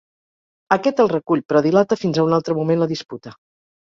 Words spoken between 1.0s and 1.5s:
el recull,